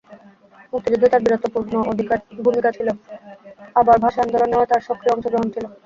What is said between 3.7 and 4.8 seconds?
আবার ভাষা আন্দোলনেও